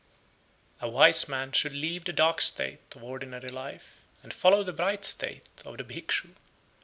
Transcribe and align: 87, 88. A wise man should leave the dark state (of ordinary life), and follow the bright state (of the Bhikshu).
87, 0.81 0.87
88. 0.89 0.89
A 0.89 0.95
wise 0.97 1.29
man 1.29 1.51
should 1.51 1.73
leave 1.73 2.05
the 2.05 2.11
dark 2.11 2.41
state 2.41 2.79
(of 2.95 3.03
ordinary 3.03 3.49
life), 3.49 3.99
and 4.23 4.33
follow 4.33 4.63
the 4.63 4.73
bright 4.73 5.05
state 5.05 5.45
(of 5.63 5.77
the 5.77 5.83
Bhikshu). 5.83 6.33